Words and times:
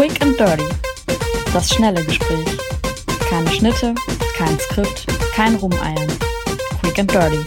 Quick 0.00 0.22
and 0.22 0.40
Dirty. 0.40 0.64
Das 1.52 1.68
schnelle 1.68 2.02
Gespräch. 2.02 2.46
Keine 3.28 3.50
Schnitte, 3.50 3.94
kein 4.34 4.58
Skript, 4.58 5.06
kein 5.34 5.56
Rumeiern. 5.56 6.08
Quick 6.80 7.00
and 7.00 7.12
Dirty. 7.12 7.44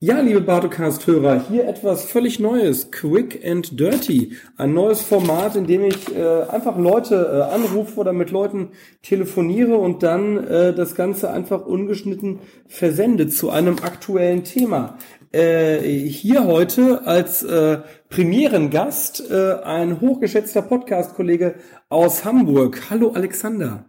Ja, 0.00 0.20
liebe 0.20 0.40
Bartocast-Hörer, 0.40 1.44
hier 1.48 1.66
etwas 1.66 2.04
völlig 2.04 2.38
Neues, 2.38 2.92
Quick 2.92 3.44
and 3.44 3.80
Dirty. 3.80 4.36
Ein 4.56 4.72
neues 4.72 5.02
Format, 5.02 5.56
in 5.56 5.66
dem 5.66 5.82
ich 5.82 6.14
äh, 6.14 6.42
einfach 6.48 6.78
Leute 6.78 7.16
äh, 7.50 7.52
anrufe 7.52 7.98
oder 7.98 8.12
mit 8.12 8.30
Leuten 8.30 8.70
telefoniere 9.02 9.76
und 9.76 10.04
dann 10.04 10.36
äh, 10.46 10.72
das 10.72 10.94
Ganze 10.94 11.32
einfach 11.32 11.66
ungeschnitten 11.66 12.38
versende 12.68 13.26
zu 13.26 13.50
einem 13.50 13.80
aktuellen 13.82 14.44
Thema. 14.44 14.98
Äh, 15.30 15.80
hier 16.08 16.44
heute 16.44 17.06
als 17.06 17.42
äh, 17.42 17.80
Premierengast 18.08 19.30
äh, 19.30 19.56
ein 19.62 20.00
hochgeschätzter 20.00 20.62
Podcast-Kollege 20.62 21.56
aus 21.90 22.24
Hamburg. 22.24 22.88
Hallo 22.88 23.10
Alexander. 23.10 23.84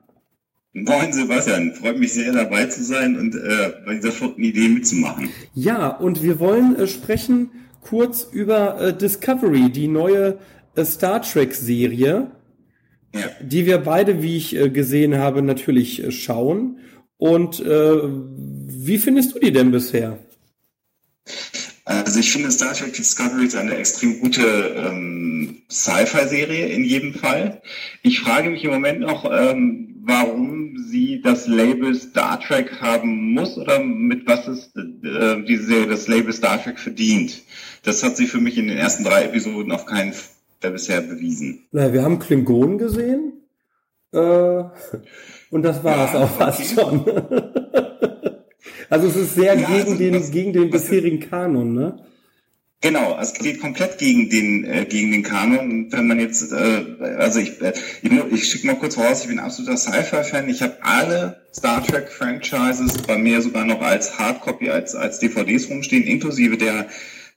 Moin 0.74 1.14
Sebastian, 1.14 1.74
freut 1.74 1.98
mich 1.98 2.14
sehr 2.14 2.34
dabei 2.34 2.66
zu 2.66 2.84
sein 2.84 3.18
und 3.18 3.36
äh, 3.36 3.74
bei 3.86 3.96
dieser 3.96 4.12
verrückten 4.12 4.44
Idee 4.44 4.68
mitzumachen. 4.68 5.30
Ja, 5.54 5.88
und 5.88 6.22
wir 6.22 6.40
wollen 6.42 6.76
äh, 6.76 6.88
sprechen 6.88 7.52
kurz 7.82 8.28
über 8.32 8.80
äh, 8.82 8.94
Discovery, 8.94 9.70
die 9.72 9.88
neue 9.88 10.40
äh, 10.76 10.84
Star 10.84 11.22
Trek 11.22 11.56
Serie, 11.56 12.32
ja. 13.16 13.22
die 13.42 13.66
wir 13.66 13.78
beide, 13.78 14.22
wie 14.22 14.36
ich 14.36 14.56
äh, 14.58 14.70
gesehen 14.70 15.18
habe, 15.18 15.42
natürlich 15.42 16.04
äh, 16.04 16.12
schauen. 16.12 16.80
Und 17.18 17.62
äh, 17.62 17.98
wie 18.04 18.98
findest 18.98 19.36
du 19.36 19.40
die 19.40 19.54
denn 19.54 19.72
bisher? 19.72 20.20
Also 21.90 22.20
ich 22.20 22.32
finde 22.32 22.52
Star 22.52 22.74
Trek 22.74 22.94
Discovery 22.94 23.48
ist 23.48 23.56
eine 23.56 23.76
extrem 23.76 24.20
gute 24.20 24.44
ähm, 24.78 25.64
Sci-Fi-Serie 25.72 26.68
in 26.68 26.84
jedem 26.84 27.16
Fall. 27.16 27.64
Ich 28.04 28.20
frage 28.20 28.52
mich 28.52 28.64
im 28.64 28.70
Moment 28.70 29.00
noch, 29.00 29.26
ähm, 29.26 29.96
warum 30.04 30.78
sie 30.88 31.20
das 31.20 31.48
Label 31.48 31.96
Star 31.96 32.40
Trek 32.42 32.80
haben 32.80 33.34
muss 33.34 33.58
oder 33.58 33.80
mit 33.80 34.28
was 34.28 34.48
es 34.48 34.72
äh, 34.76 35.42
diese 35.48 35.64
Serie 35.64 35.88
das 35.88 36.08
Label 36.08 36.32
Star 36.32 36.64
Trek 36.64 36.78
verdient. 36.78 37.42
Das 37.82 38.04
hat 38.04 38.18
sie 38.18 38.28
für 38.28 38.40
mich 38.40 38.60
in 38.60 38.68
den 38.68 38.78
ersten 38.78 39.04
drei 39.04 39.24
Episoden 39.24 39.72
auf 39.72 39.88
keinen 39.88 40.14
Fall 40.14 40.72
bisher 40.72 41.02
bewiesen. 41.02 41.66
Na, 41.72 41.92
wir 41.92 42.04
haben 42.04 42.20
Klingonen 42.20 42.78
gesehen. 42.78 43.34
Äh, 44.12 44.64
und 45.50 45.64
das 45.64 45.84
war 45.84 46.06
es 46.06 46.14
ja, 46.14 46.20
auch 46.20 46.30
fast 46.30 46.60
okay. 46.60 46.76
schon. 46.76 47.56
also 48.90 49.08
es 49.08 49.16
ist 49.16 49.36
sehr 49.36 49.56
ja, 49.58 49.68
gegen, 49.68 49.74
also, 49.74 49.96
den, 49.96 50.16
was, 50.16 50.32
gegen 50.32 50.54
den 50.54 50.70
bisherigen 50.70 51.20
Kanon, 51.20 51.74
ne? 51.74 52.00
Genau, 52.82 53.18
es 53.20 53.34
geht 53.34 53.60
komplett 53.60 53.98
gegen 53.98 54.30
den 54.30 54.64
äh, 54.64 54.86
gegen 54.86 55.12
den 55.12 55.22
Kanon. 55.22 55.92
wenn 55.92 56.08
man 56.08 56.18
jetzt, 56.18 56.54
äh, 56.54 56.86
also 57.18 57.40
ich, 57.40 57.62
äh, 57.62 57.74
ich, 58.02 58.12
ich 58.32 58.50
schicke 58.50 58.68
mal 58.68 58.78
kurz 58.78 58.98
raus, 58.98 59.24
ich 59.24 59.28
bin 59.28 59.40
absoluter 59.40 59.76
Sci-Fi-Fan. 59.76 60.48
Ich 60.48 60.62
habe 60.62 60.78
alle 60.82 61.42
Star 61.54 61.86
Trek 61.86 62.10
Franchises 62.10 62.98
bei 63.00 63.18
mir 63.18 63.42
sogar 63.42 63.66
noch 63.66 63.82
als 63.82 64.18
Hardcopy, 64.18 64.70
als 64.70 64.96
als 64.96 65.20
DVDs 65.20 65.70
rumstehen, 65.70 66.04
inklusive 66.04 66.56
der 66.56 66.88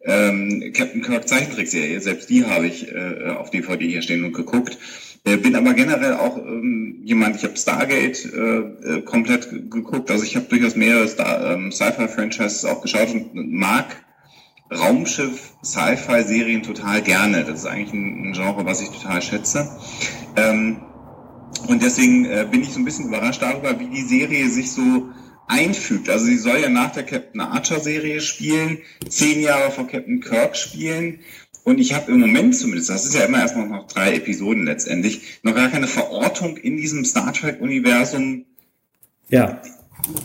ähm, 0.04 0.72
Captain 0.72 1.02
Kirk 1.02 1.26
Zeichentrickserie. 1.26 2.00
Selbst 2.00 2.30
die 2.30 2.44
habe 2.44 2.66
ich 2.66 2.92
äh, 2.92 3.30
auf 3.30 3.50
DVD 3.50 3.84
hier 3.84 4.02
stehen 4.02 4.24
und 4.24 4.34
geguckt. 4.34 4.78
Äh, 5.24 5.36
bin 5.36 5.54
aber 5.54 5.74
generell 5.74 6.14
auch 6.14 6.36
ähm, 6.38 7.00
jemand, 7.04 7.36
ich 7.36 7.44
habe 7.44 7.56
Stargate 7.56 8.24
äh, 8.24 8.38
äh, 8.38 9.02
komplett 9.02 9.50
geguckt, 9.70 10.10
also 10.10 10.24
ich 10.24 10.34
habe 10.34 10.46
durchaus 10.46 10.74
mehrere 10.74 11.06
ähm, 11.52 11.70
Sci-Fi-Franchises 11.70 12.64
auch 12.64 12.82
geschaut 12.82 13.10
und 13.10 13.34
mag 13.34 13.86
Raumschiff, 14.72 15.52
Sci-Fi-Serien 15.62 16.62
total 16.62 17.02
gerne. 17.02 17.44
Das 17.44 17.60
ist 17.60 17.66
eigentlich 17.66 17.92
ein, 17.92 18.30
ein, 18.30 18.32
Genre, 18.32 18.64
was 18.64 18.80
ich 18.80 18.88
total 18.88 19.22
schätze. 19.22 19.68
Ähm, 20.36 20.80
und 21.68 21.82
deswegen 21.82 22.24
äh, 22.24 22.46
bin 22.50 22.62
ich 22.62 22.70
so 22.70 22.80
ein 22.80 22.84
bisschen 22.84 23.06
überrascht 23.06 23.42
darüber, 23.42 23.78
wie 23.78 23.88
die 23.88 24.02
Serie 24.02 24.48
sich 24.48 24.72
so 24.72 25.10
einfügt. 25.46 26.08
Also 26.08 26.24
sie 26.24 26.38
soll 26.38 26.58
ja 26.58 26.68
nach 26.68 26.92
der 26.92 27.04
Captain 27.04 27.40
Archer-Serie 27.40 28.20
spielen, 28.20 28.78
zehn 29.08 29.40
Jahre 29.40 29.70
vor 29.70 29.86
Captain 29.86 30.20
Kirk 30.20 30.56
spielen. 30.56 31.20
Und 31.64 31.78
ich 31.78 31.94
habe 31.94 32.10
im 32.12 32.20
Moment 32.20 32.56
zumindest, 32.56 32.90
das 32.90 33.04
ist 33.04 33.14
ja 33.14 33.24
immer 33.24 33.38
erstmal 33.38 33.68
noch 33.68 33.86
drei 33.86 34.16
Episoden 34.16 34.64
letztendlich, 34.64 35.38
noch 35.42 35.54
gar 35.54 35.68
keine 35.68 35.86
Verortung 35.86 36.56
in 36.56 36.76
diesem 36.76 37.04
Star 37.04 37.32
Trek-Universum, 37.32 38.44
ja 39.28 39.62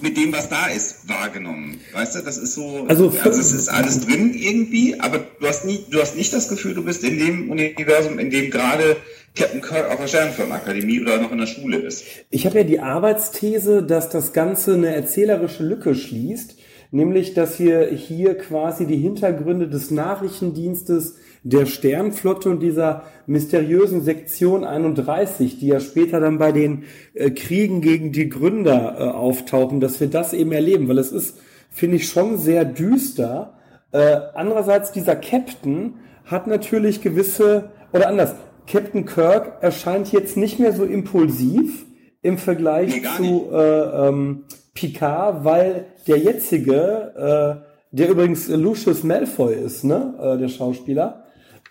mit 0.01 0.17
dem, 0.17 0.33
was 0.33 0.49
da 0.49 0.67
ist, 0.67 1.07
wahrgenommen. 1.07 1.79
Weißt 1.93 2.15
du, 2.15 2.21
das 2.21 2.37
ist 2.37 2.55
so, 2.55 2.85
also, 2.87 3.13
also 3.23 3.39
es 3.39 3.51
ist 3.51 3.69
alles 3.69 4.05
drin 4.05 4.33
irgendwie, 4.33 4.99
aber 4.99 5.19
du 5.39 5.47
hast 5.47 5.65
nie, 5.65 5.85
du 5.89 5.99
hast 6.01 6.15
nicht 6.15 6.33
das 6.33 6.49
Gefühl, 6.49 6.73
du 6.73 6.83
bist 6.83 7.03
in 7.03 7.19
dem 7.19 7.51
Universum, 7.51 8.19
in 8.19 8.29
dem 8.29 8.49
gerade 8.49 8.97
Captain 9.35 9.61
Kirk 9.61 9.91
auf 9.91 9.99
der 9.99 10.07
Sternenfirmenakademie 10.07 11.01
oder 11.01 11.21
noch 11.21 11.31
in 11.31 11.37
der 11.37 11.47
Schule 11.47 11.77
ist. 11.77 12.05
Ich 12.29 12.45
habe 12.45 12.59
ja 12.59 12.63
die 12.63 12.79
Arbeitsthese, 12.79 13.83
dass 13.83 14.09
das 14.09 14.33
Ganze 14.33 14.73
eine 14.73 14.95
erzählerische 14.95 15.63
Lücke 15.63 15.93
schließt, 15.93 16.55
nämlich, 16.91 17.33
dass 17.33 17.59
wir 17.59 17.87
hier 17.87 18.35
quasi 18.35 18.87
die 18.87 18.97
Hintergründe 18.97 19.67
des 19.67 19.91
Nachrichtendienstes 19.91 21.17
der 21.43 21.65
Sternflotte 21.65 22.49
und 22.49 22.59
dieser 22.61 23.03
mysteriösen 23.25 24.01
Sektion 24.01 24.63
31, 24.63 25.59
die 25.59 25.67
ja 25.67 25.79
später 25.79 26.19
dann 26.19 26.37
bei 26.37 26.51
den 26.51 26.83
äh, 27.13 27.31
Kriegen 27.31 27.81
gegen 27.81 28.11
die 28.11 28.29
Gründer 28.29 28.95
äh, 28.97 29.03
auftauchen, 29.03 29.79
dass 29.79 29.99
wir 29.99 30.07
das 30.07 30.33
eben 30.33 30.51
erleben, 30.51 30.87
weil 30.87 30.97
es 30.97 31.11
ist, 31.11 31.37
finde 31.69 31.97
ich, 31.97 32.07
schon 32.07 32.37
sehr 32.37 32.65
düster. 32.65 33.57
Äh, 33.91 34.17
andererseits, 34.33 34.91
dieser 34.91 35.15
Captain 35.15 35.95
hat 36.25 36.47
natürlich 36.47 37.01
gewisse, 37.01 37.71
oder 37.93 38.07
anders, 38.07 38.35
Captain 38.67 39.05
Kirk 39.05 39.59
erscheint 39.61 40.11
jetzt 40.11 40.35
nicht 40.35 40.59
mehr 40.59 40.73
so 40.73 40.83
impulsiv 40.83 41.85
im 42.21 42.37
Vergleich 42.37 43.01
zu 43.15 43.49
äh, 43.51 44.07
ähm, 44.07 44.43
Picard, 44.73 45.45
weil 45.45 45.85
der 46.07 46.17
jetzige, 46.17 47.61
äh, 47.61 47.95
der 47.95 48.09
übrigens 48.09 48.49
Lucius 48.49 49.03
Malfoy 49.03 49.55
ist, 49.55 49.85
ne, 49.85 50.13
äh, 50.19 50.37
der 50.37 50.49
Schauspieler, 50.49 51.23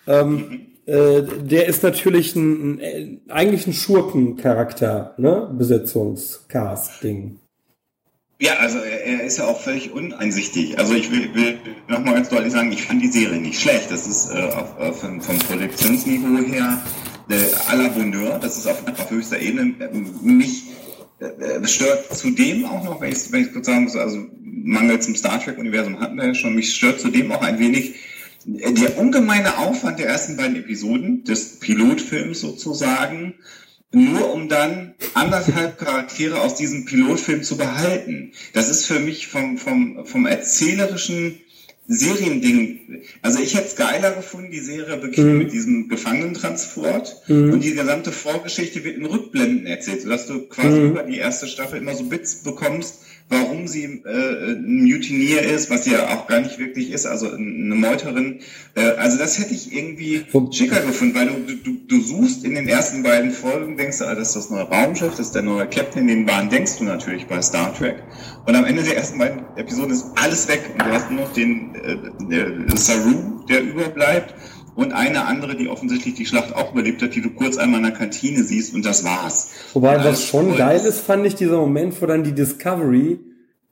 ähm, 0.07 0.67
äh, 0.87 1.23
der 1.23 1.67
ist 1.67 1.83
natürlich 1.83 2.37
ein, 2.37 2.81
ein, 2.81 3.21
eigentlich 3.29 3.67
ein 3.67 3.73
Schurkencharakter, 3.73 5.15
ne? 5.19 5.51
Besetzungscast-Ding. 5.53 7.41
Ja, 8.39 8.53
also 8.59 8.79
er, 8.79 9.25
ist 9.25 9.39
ja 9.39 9.47
auch 9.47 9.61
völlig 9.61 9.93
uneinsichtig. 9.93 10.79
Also 10.79 10.95
ich 10.95 11.11
will, 11.11 11.35
will 11.35 11.59
nochmal 11.89 12.15
ganz 12.15 12.29
deutlich 12.29 12.53
sagen, 12.53 12.71
ich 12.71 12.83
fand 12.83 13.03
die 13.03 13.09
Serie 13.09 13.41
nicht 13.41 13.59
schlecht. 13.59 13.91
Das 13.91 14.07
ist 14.07 14.31
äh, 14.31 14.43
auf, 14.43 14.79
auf, 14.79 15.01
vom, 15.01 15.21
vom 15.23 15.39
Produktionsniveau 15.39 16.45
her 16.45 16.83
äh, 17.31 17.35
à 17.69 17.77
la 17.77 17.89
Bonheur, 17.89 18.39
das 18.39 18.59
ist 18.59 18.67
auf, 18.67 18.87
auf 18.87 19.11
höchster 19.11 19.41
Ebene. 19.41 19.75
Mich 20.23 20.65
äh, 21.19 21.67
stört 21.67 22.15
zudem 22.15 22.67
auch 22.67 22.85
noch, 22.85 23.01
wenn 23.01 23.13
ich, 23.13 23.33
wenn 23.33 23.43
ich 23.43 23.53
kurz 23.53 23.67
sagen 23.67 23.85
muss, 23.85 23.97
also 23.97 24.19
Mangel 24.43 25.01
zum 25.01 25.17
Star 25.17 25.43
Trek-Universum 25.43 25.99
hatten 26.01 26.17
wir 26.17 26.27
ja 26.27 26.35
schon, 26.35 26.55
mich 26.55 26.75
stört 26.75 27.01
zudem 27.01 27.33
auch 27.33 27.43
ein 27.43 27.59
wenig 27.59 27.95
der 28.47 28.97
ungemeine 28.97 29.59
Aufwand 29.59 29.99
der 29.99 30.07
ersten 30.07 30.37
beiden 30.37 30.57
Episoden 30.57 31.25
des 31.25 31.59
Pilotfilms 31.59 32.41
sozusagen, 32.41 33.35
nur 33.93 34.33
um 34.33 34.49
dann 34.49 34.95
anderthalb 35.15 35.79
Charaktere 35.79 36.41
aus 36.41 36.55
diesem 36.55 36.85
Pilotfilm 36.85 37.43
zu 37.43 37.57
behalten. 37.57 38.33
Das 38.53 38.69
ist 38.69 38.87
für 38.87 39.01
mich 39.01 39.27
vom, 39.27 39.59
vom, 39.59 40.07
vom 40.07 40.27
erzählerischen 40.27 41.41
Seriending. 41.89 43.03
Also 43.23 43.41
ich 43.41 43.55
hätte 43.55 43.67
es 43.67 43.77
geiler 43.77 44.13
gefunden, 44.13 44.51
die 44.51 44.61
Serie 44.61 44.97
beginnt 44.97 45.33
mhm. 45.33 45.39
mit 45.39 45.53
diesem 45.53 45.89
Gefangenentransport 45.89 47.23
mhm. 47.29 47.53
und 47.53 47.65
die 47.65 47.75
gesamte 47.75 48.13
Vorgeschichte 48.13 48.83
wird 48.85 48.97
in 48.97 49.07
Rückblenden 49.07 49.67
erzählt, 49.67 50.03
sodass 50.03 50.27
du 50.27 50.47
quasi 50.49 50.81
mhm. 50.81 50.91
über 50.91 51.03
die 51.05 51.19
erste 51.19 51.47
Staffel 51.47 51.79
immer 51.79 51.95
so 51.95 52.05
Bits 52.05 52.43
bekommst, 52.43 53.01
warum 53.29 53.67
sie 53.67 54.03
äh, 54.05 54.53
ein 54.53 54.85
Mutinier 54.85 55.43
ist, 55.43 55.69
was 55.69 55.85
sie 55.85 55.93
ja 55.93 56.15
auch 56.15 56.29
gar 56.29 56.41
nicht 56.41 56.59
wirklich 56.59 56.93
ist, 56.93 57.07
also 57.07 57.31
eine 57.31 57.75
Meuterin. 57.75 58.41
Äh, 58.75 58.91
also 58.97 59.19
das 59.19 59.39
hätte 59.39 59.53
ich 59.53 59.73
irgendwie 59.73 60.25
schicker 60.53 60.81
gefunden, 60.81 61.15
weil 61.15 61.27
du, 61.27 61.57
du, 61.57 61.77
du 61.89 62.01
suchst 62.01 62.45
in 62.45 62.55
den 62.55 62.69
ersten 62.69 63.03
beiden 63.03 63.33
Folgen, 63.33 63.77
denkst 63.77 63.99
du, 63.99 64.05
ah, 64.05 64.15
das 64.15 64.29
ist 64.29 64.37
das 64.37 64.51
neue 64.51 64.63
Raumschiff, 64.63 65.11
das 65.11 65.27
ist 65.27 65.35
der 65.35 65.43
neue 65.43 65.67
Captain, 65.67 66.03
in 66.03 66.09
den 66.09 66.27
Bahn 66.27 66.51
denkst 66.51 66.79
du 66.79 66.85
natürlich 66.85 67.27
bei 67.27 67.43
Star 67.43 67.75
Trek. 67.75 67.97
Und 68.47 68.55
am 68.55 68.65
Ende 68.65 68.85
der 68.85 68.97
ersten 68.97 69.19
beiden 69.19 69.41
Episoden 69.57 69.93
ist 69.93 70.07
alles 70.15 70.47
weg 70.49 70.63
und 70.73 70.83
du 70.83 70.91
hast 70.93 71.11
nur 71.11 71.23
noch 71.23 71.33
den 71.33 71.75
äh, 71.85 72.77
Saru, 72.77 73.45
der 73.49 73.63
überbleibt 73.63 74.35
und 74.75 74.93
eine 74.93 75.25
andere, 75.25 75.57
die 75.57 75.69
offensichtlich 75.69 76.15
die 76.15 76.27
Schlacht 76.27 76.55
auch 76.55 76.73
überlebt 76.73 77.03
hat, 77.03 77.15
die 77.15 77.23
du 77.23 77.31
kurz 77.31 77.57
einmal 77.57 77.81
in 77.81 77.87
der 77.87 77.95
Kantine 77.95 78.43
siehst 78.45 78.75
und 78.75 78.85
das 78.85 79.05
war's. 79.05 79.51
Wobei, 79.73 80.05
was 80.05 80.25
schon 80.25 80.57
geil 80.57 80.81
ist, 80.85 81.01
fand 81.01 81.27
ich 81.27 81.35
dieser 81.35 81.57
Moment, 81.57 82.01
wo 82.01 82.07
dann 82.07 82.25
die 82.25 82.33
Discovery 82.33 83.19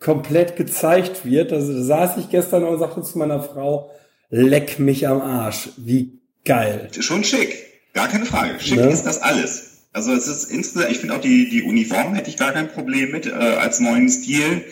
komplett 0.01 0.57
gezeigt 0.57 1.25
wird. 1.25 1.53
Also 1.53 1.73
da 1.73 1.83
saß 1.83 2.17
ich 2.19 2.31
gestern 2.31 2.65
und 2.65 2.79
sagte 2.79 3.03
zu 3.03 3.19
meiner 3.19 3.43
Frau, 3.43 3.91
leck 4.31 4.79
mich 4.79 5.07
am 5.07 5.21
Arsch. 5.21 5.71
Wie 5.77 6.21
geil. 6.45 6.89
Schon 6.99 7.23
schick. 7.23 7.55
Gar 7.93 8.09
keine 8.09 8.25
Frage. 8.25 8.59
Schick 8.59 8.79
ne? 8.79 8.89
ist 8.89 9.05
das 9.05 9.23
alles. 9.23 9.71
Also 9.93 10.13
es 10.13 10.27
ist 10.27 10.51
insgesamt, 10.51 10.91
ich 10.91 10.99
finde 10.99 11.15
auch 11.15 11.21
die, 11.21 11.49
die 11.49 11.63
Uniform 11.63 12.15
hätte 12.15 12.29
ich 12.29 12.37
gar 12.37 12.53
kein 12.53 12.69
Problem 12.69 13.13
mit, 13.13 13.27
äh, 13.27 13.31
als 13.31 13.79
neuen 13.79 14.09
Stil. 14.09 14.65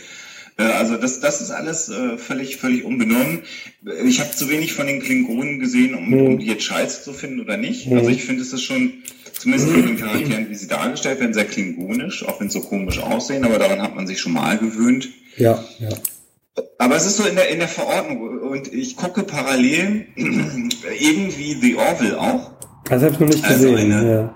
Äh, 0.59 0.63
also 0.65 0.97
das, 0.97 1.21
das 1.21 1.41
ist 1.41 1.51
alles 1.51 1.89
äh, 1.89 2.17
völlig, 2.19 2.57
völlig 2.57 2.85
unbenommen. 2.85 3.41
Ich 4.05 4.21
habe 4.21 4.31
zu 4.31 4.49
wenig 4.51 4.73
von 4.75 4.87
den 4.87 5.01
Klingonen 5.01 5.59
gesehen, 5.59 5.95
um, 5.95 6.13
um 6.13 6.39
die 6.39 6.47
jetzt 6.47 6.65
scheiße 6.65 7.03
zu 7.03 7.13
finden 7.13 7.41
oder 7.41 7.57
nicht. 7.57 7.91
Also 7.93 8.11
ich 8.11 8.25
finde, 8.25 8.43
es 8.43 8.53
ist 8.53 8.63
schon, 8.63 8.93
zumindest 9.39 9.71
von 9.71 9.87
den 9.87 9.97
Charakteren, 9.99 10.49
wie 10.51 10.55
sie 10.55 10.69
dargestellt 10.69 11.21
werden, 11.21 11.35
sehr 11.35 11.47
klingonisch, 11.47 12.25
auch 12.27 12.41
wenn 12.41 12.51
sie 12.51 12.61
so 12.61 12.65
komisch 12.67 12.99
aussehen, 13.01 13.45
aber 13.45 13.59
daran 13.59 13.81
hat 13.83 13.95
man 13.97 14.07
sich 14.07 14.21
schon 14.21 14.33
mal 14.33 14.59
gewöhnt. 14.59 15.09
Ja, 15.37 15.65
ja. 15.79 15.89
Aber 16.79 16.97
es 16.97 17.07
ist 17.07 17.17
so 17.17 17.25
in 17.25 17.35
der, 17.37 17.49
in 17.49 17.59
der 17.61 17.69
Verordnung 17.69 18.21
und 18.41 18.73
ich 18.73 18.97
gucke 18.97 19.23
parallel 19.23 20.07
irgendwie 20.17 21.55
The 21.61 21.77
Orville 21.77 22.21
auch. 22.21 22.51
Das 22.85 23.03
habe 23.03 23.13
ich 23.15 23.21
noch 23.21 23.29
nicht 23.29 23.45
Also 23.45 23.71
gesehen. 23.71 23.93
eine- 23.93 24.11
ja. 24.11 24.35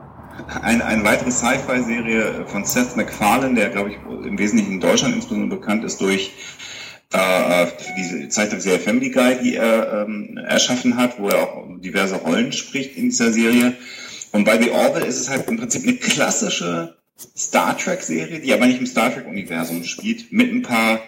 Eine, 0.63 0.85
eine 0.85 1.05
weitere 1.05 1.31
Sci-Fi-Serie 1.31 2.47
von 2.47 2.65
Seth 2.65 2.97
MacFarlane, 2.97 3.55
der, 3.55 3.71
glaube 3.71 3.91
ich, 3.91 3.97
im 4.27 4.39
Wesentlichen 4.39 4.75
in 4.75 4.81
Deutschland 4.81 5.15
insbesondere 5.15 5.59
bekannt 5.59 5.85
ist 5.85 6.01
durch 6.01 6.33
äh, 7.13 7.67
diese 7.97 8.29
Zeichentrickserie 8.29 8.81
Family 8.81 9.11
Guy, 9.11 9.39
die 9.43 9.57
er 9.57 10.05
ähm, 10.07 10.37
erschaffen 10.37 10.97
hat, 10.97 11.19
wo 11.19 11.29
er 11.29 11.43
auch 11.43 11.67
diverse 11.79 12.17
Rollen 12.17 12.53
spricht 12.53 12.97
in 12.97 13.05
dieser 13.05 13.33
Serie. 13.33 13.75
Und 14.33 14.45
bei 14.45 14.61
The 14.61 14.71
Orville 14.71 15.07
ist 15.07 15.21
es 15.21 15.31
halt 15.31 15.49
im 15.49 15.57
Prinzip 15.57 15.85
eine 15.85 15.97
klassische 15.97 16.97
Star 17.37 17.77
Trek-Serie, 17.79 18.41
die 18.41 18.53
aber 18.53 18.67
nicht 18.67 18.81
im 18.81 18.87
Star 18.87 19.13
Trek-Universum 19.13 19.85
spielt, 19.85 20.33
mit 20.33 20.53
ein 20.53 20.63
paar 20.63 21.01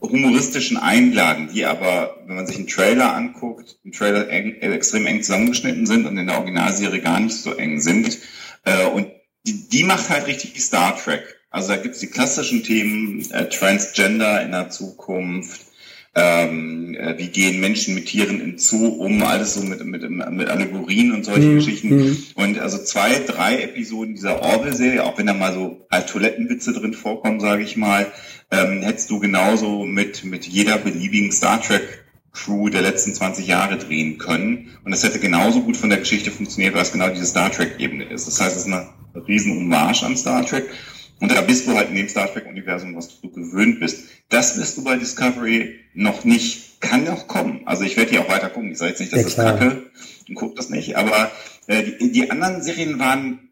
humoristischen 0.00 0.76
Einlagen, 0.76 1.48
die 1.52 1.64
aber, 1.64 2.16
wenn 2.26 2.36
man 2.36 2.46
sich 2.46 2.56
einen 2.56 2.66
Trailer 2.66 3.14
anguckt, 3.14 3.78
im 3.84 3.92
Trailer 3.92 4.28
eng, 4.28 4.56
äh, 4.60 4.72
extrem 4.72 5.06
eng 5.06 5.22
zusammengeschnitten 5.22 5.86
sind 5.86 6.06
und 6.06 6.16
in 6.16 6.26
der 6.26 6.36
Originalserie 6.38 7.00
gar 7.00 7.20
nicht 7.20 7.36
so 7.36 7.52
eng 7.54 7.80
sind. 7.80 8.18
Äh, 8.64 8.86
und 8.86 9.08
die, 9.46 9.68
die 9.68 9.84
macht 9.84 10.08
halt 10.08 10.26
richtig 10.26 10.60
Star 10.60 10.96
Trek. 10.96 11.36
Also 11.50 11.68
da 11.68 11.76
gibt's 11.76 12.00
die 12.00 12.08
klassischen 12.08 12.62
Themen, 12.64 13.30
äh, 13.30 13.48
Transgender 13.48 14.42
in 14.42 14.52
der 14.52 14.70
Zukunft, 14.70 15.62
ähm, 16.16 16.94
äh, 16.98 17.18
wie 17.18 17.28
gehen 17.28 17.60
Menschen 17.60 17.94
mit 17.94 18.06
Tieren 18.06 18.40
im 18.40 18.58
Zoo 18.58 18.86
um, 18.86 19.22
alles 19.22 19.54
so 19.54 19.60
mit, 19.62 19.84
mit, 19.84 20.08
mit 20.10 20.48
Allegorien 20.48 21.12
und 21.12 21.24
solche 21.24 21.48
Mhm, 21.48 21.54
Geschichten. 21.56 21.88
mhm. 21.94 22.16
Und 22.34 22.58
also 22.58 22.78
zwei, 22.78 23.18
drei 23.26 23.60
Episoden 23.62 24.14
dieser 24.14 24.40
Orwell-Serie, 24.42 25.04
auch 25.04 25.18
wenn 25.18 25.26
da 25.26 25.34
mal 25.34 25.52
so 25.52 25.86
halt 25.90 26.08
Toilettenwitze 26.08 26.72
drin 26.72 26.94
vorkommen, 26.94 27.38
sage 27.40 27.62
ich 27.62 27.76
mal, 27.76 28.06
ähm, 28.50 28.80
hättest 28.82 29.10
du 29.10 29.18
genauso 29.20 29.84
mit, 29.84 30.24
mit 30.24 30.46
jeder 30.46 30.78
beliebigen 30.78 31.30
Star 31.32 31.60
Trek 31.60 32.04
Crew 32.32 32.68
der 32.70 32.82
letzten 32.82 33.12
20 33.14 33.46
Jahre 33.46 33.76
drehen 33.76 34.18
können. 34.18 34.70
Und 34.84 34.90
das 34.92 35.02
hätte 35.04 35.18
genauso 35.18 35.62
gut 35.62 35.76
von 35.76 35.90
der 35.90 35.98
Geschichte 35.98 36.30
funktioniert, 36.30 36.74
weil 36.74 36.82
es 36.82 36.92
genau 36.92 37.08
diese 37.10 37.26
Star 37.26 37.50
Trek-Ebene 37.50 38.04
ist. 38.04 38.26
Das 38.26 38.40
heißt, 38.40 38.56
es 38.56 38.66
ist 38.66 38.72
eine 38.72 38.86
riesen 39.28 39.54
Hommage 39.58 40.02
an 40.02 40.16
Star 40.16 40.44
Trek. 40.46 40.64
Und 41.20 41.30
da 41.32 41.40
bist 41.40 41.66
du 41.66 41.74
halt 41.74 41.88
in 41.90 41.96
dem 41.96 42.08
Star 42.08 42.30
Trek-Universum, 42.32 42.94
was 42.94 43.20
du 43.20 43.30
gewöhnt 43.30 43.80
bist. 43.80 44.04
Das 44.28 44.58
wirst 44.58 44.76
du 44.76 44.84
bei 44.84 44.96
Discovery 44.96 45.80
noch 45.94 46.24
nicht. 46.24 46.80
Kann 46.80 47.04
noch 47.04 47.26
kommen. 47.26 47.62
Also 47.64 47.84
ich 47.84 47.96
werde 47.96 48.10
hier 48.10 48.20
auch 48.20 48.28
weiter 48.28 48.50
gucken. 48.50 48.72
Ich 48.72 48.78
sage 48.78 48.90
jetzt 48.90 49.00
nicht, 49.00 49.12
dass 49.12 49.20
Ja, 49.20 49.24
das 49.24 49.34
klar. 49.34 49.58
kacke 49.58 49.82
und 50.28 50.34
guck 50.34 50.56
das 50.56 50.68
nicht. 50.68 50.96
Aber 50.96 51.30
äh, 51.68 51.82
die, 51.84 52.12
die 52.12 52.30
anderen 52.30 52.62
Serien 52.62 52.98
waren 52.98 53.45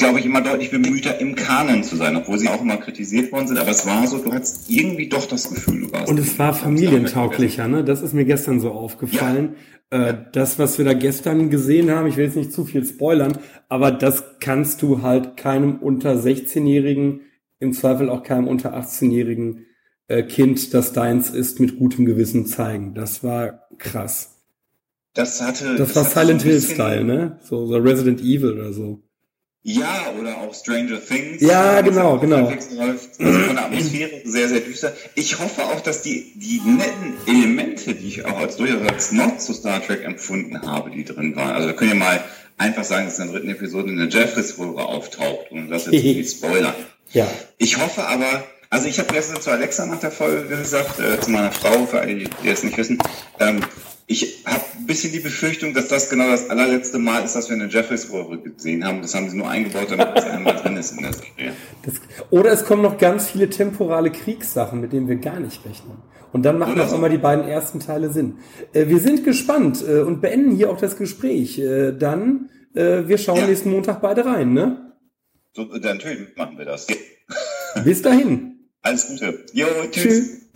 glaube 0.00 0.18
ich, 0.18 0.26
immer 0.26 0.40
deutlich 0.40 0.70
bemühter, 0.70 1.20
im 1.20 1.36
Kanon 1.36 1.84
zu 1.84 1.94
sein, 1.94 2.16
obwohl 2.16 2.38
sie 2.38 2.48
auch 2.48 2.60
immer 2.60 2.78
kritisiert 2.78 3.30
worden 3.30 3.46
sind. 3.46 3.58
Aber 3.58 3.70
es 3.70 3.86
war 3.86 4.06
so, 4.06 4.18
du 4.18 4.32
hattest 4.32 4.68
irgendwie 4.68 5.08
doch 5.08 5.26
das 5.26 5.48
Gefühl, 5.48 5.82
du 5.82 5.92
warst. 5.92 6.08
Und 6.08 6.18
es 6.18 6.38
war 6.38 6.52
familientauglicher, 6.52 7.68
ne? 7.68 7.84
Das 7.84 8.02
ist 8.02 8.12
mir 8.12 8.24
gestern 8.24 8.58
so 8.58 8.72
aufgefallen. 8.72 9.54
Äh, 9.90 10.14
das, 10.32 10.58
was 10.58 10.78
wir 10.78 10.84
da 10.84 10.94
gestern 10.94 11.50
gesehen 11.50 11.90
haben, 11.90 12.08
ich 12.08 12.16
will 12.16 12.24
jetzt 12.24 12.36
nicht 12.36 12.52
zu 12.52 12.64
viel 12.64 12.84
spoilern, 12.84 13.38
aber 13.68 13.92
das 13.92 14.40
kannst 14.40 14.82
du 14.82 15.02
halt 15.02 15.36
keinem 15.36 15.76
unter 15.76 16.14
16-Jährigen, 16.14 17.20
im 17.58 17.72
Zweifel 17.72 18.08
auch 18.08 18.22
keinem 18.22 18.48
unter 18.48 18.76
18-Jährigen 18.76 19.66
äh, 20.08 20.22
Kind, 20.22 20.74
das 20.74 20.92
deins 20.92 21.30
ist, 21.30 21.60
mit 21.60 21.78
gutem 21.78 22.04
Gewissen 22.04 22.46
zeigen. 22.46 22.94
Das 22.94 23.22
war 23.22 23.68
krass. 23.78 24.36
Das 25.14 25.40
hatte. 25.40 25.76
Das, 25.76 25.94
war 25.94 26.04
hatte 26.04 26.20
Silent 26.20 26.42
Hill 26.42 26.60
Style, 26.60 27.04
ne? 27.04 27.38
So, 27.42 27.66
so 27.66 27.76
Resident 27.76 28.20
Evil 28.20 28.52
oder 28.52 28.72
so. 28.72 29.02
Ja, 29.62 30.14
oder 30.18 30.38
auch 30.38 30.54
Stranger 30.54 31.04
Things. 31.04 31.42
Ja, 31.42 31.76
was 31.76 31.84
genau, 31.84 32.18
genau. 32.18 32.48
läuft. 32.48 32.70
Also 32.70 33.08
von 33.18 33.56
der 33.56 33.66
Atmosphäre 33.66 34.22
sehr, 34.24 34.48
sehr 34.48 34.60
düster. 34.60 34.94
Ich 35.14 35.38
hoffe 35.38 35.64
auch, 35.64 35.80
dass 35.80 36.00
die, 36.00 36.32
die 36.36 36.62
netten 36.64 37.14
Elemente, 37.26 37.94
die 37.94 38.08
ich 38.08 38.24
auch 38.24 38.38
als 38.38 38.56
durchaus 38.56 38.88
als 38.88 39.12
Not 39.12 39.42
zu 39.42 39.52
Star 39.52 39.84
Trek 39.84 40.02
empfunden 40.02 40.62
habe, 40.62 40.90
die 40.90 41.04
drin 41.04 41.36
waren. 41.36 41.52
Also 41.52 41.68
wir 41.68 41.76
können 41.76 41.90
ja 41.90 41.96
mal 41.96 42.24
einfach 42.56 42.84
sagen, 42.84 43.04
dass 43.04 43.18
in 43.18 43.26
der 43.26 43.34
dritten 43.34 43.50
Episode 43.50 43.90
eine 43.90 44.08
Jeffries-Röhre 44.08 44.86
auftaucht 44.86 45.50
und 45.50 45.68
das 45.68 45.86
jetzt 45.86 46.04
nicht 46.04 46.30
spoilern. 46.36 46.74
Ja. 47.12 47.28
Ich 47.58 47.76
hoffe 47.76 48.06
aber, 48.06 48.44
also 48.70 48.86
ich 48.86 48.98
habe 48.98 49.12
gestern 49.12 49.42
zu 49.42 49.50
Alexa 49.50 49.84
nach 49.84 50.00
der 50.00 50.10
Folge 50.10 50.56
gesagt, 50.56 51.00
äh, 51.00 51.20
zu 51.20 51.30
meiner 51.30 51.52
Frau, 51.52 51.84
für 51.84 52.00
alle, 52.00 52.14
die 52.14 52.48
es 52.48 52.62
nicht 52.62 52.78
wissen, 52.78 52.98
ähm, 53.40 53.60
ich 54.10 54.44
habe 54.44 54.64
ein 54.76 54.86
bisschen 54.86 55.12
die 55.12 55.20
Befürchtung, 55.20 55.72
dass 55.72 55.86
das 55.86 56.10
genau 56.10 56.28
das 56.28 56.50
allerletzte 56.50 56.98
Mal 56.98 57.24
ist, 57.24 57.36
dass 57.36 57.48
wir 57.48 57.54
eine 57.54 57.68
Jeffries-Röhre 57.68 58.40
gesehen 58.40 58.84
haben. 58.84 59.02
Das 59.02 59.14
haben 59.14 59.30
sie 59.30 59.36
nur 59.36 59.48
eingebaut, 59.48 59.86
damit 59.88 60.08
es 60.16 60.24
einmal 60.24 60.56
drin 60.56 60.76
ist 60.76 60.90
in 60.90 61.02
der 61.02 61.12
Serie. 61.12 61.52
Das, 61.84 61.94
oder 62.30 62.50
es 62.50 62.64
kommen 62.64 62.82
noch 62.82 62.98
ganz 62.98 63.30
viele 63.30 63.48
temporale 63.48 64.10
Kriegssachen, 64.10 64.80
mit 64.80 64.92
denen 64.92 65.06
wir 65.06 65.14
gar 65.14 65.38
nicht 65.38 65.64
rechnen. 65.64 65.98
Und 66.32 66.42
dann 66.42 66.58
machen 66.58 66.74
so. 66.88 66.96
einmal 66.96 67.10
die 67.10 67.18
beiden 67.18 67.44
ersten 67.44 67.78
Teile 67.78 68.10
Sinn. 68.10 68.38
Äh, 68.72 68.88
wir 68.88 68.98
sind 68.98 69.22
gespannt 69.24 69.84
äh, 69.88 70.00
und 70.00 70.20
beenden 70.20 70.56
hier 70.56 70.70
auch 70.70 70.78
das 70.78 70.96
Gespräch. 70.96 71.60
Äh, 71.60 71.92
dann, 71.92 72.50
wir 72.72 73.18
schauen 73.18 73.38
Ja. 73.38 73.46
nächsten 73.48 73.70
Montag 73.70 74.00
beide 74.00 74.24
rein, 74.24 74.52
ne? 74.52 74.92
So, 75.54 75.64
dann 75.64 75.98
natürlich 75.98 76.36
machen 76.36 76.56
wir 76.56 76.64
das. 76.64 76.86
Bis 77.84 78.00
dahin. 78.00 78.68
Alles 78.82 79.08
Gute. 79.08 79.44
Jo, 79.52 79.66
tschüss. 79.90 80.04
Tschüss. 80.04 80.49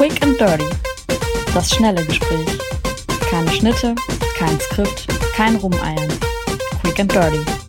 Quick 0.00 0.22
and 0.22 0.40
Dirty. 0.40 0.64
Das 1.52 1.74
schnelle 1.74 2.02
Gespräch. 2.06 2.48
Keine 3.28 3.52
Schnitte, 3.52 3.94
kein 4.38 4.58
Skript, 4.58 5.06
kein 5.34 5.56
Rumeiern. 5.56 6.08
Quick 6.80 7.00
and 7.00 7.12
Dirty. 7.12 7.59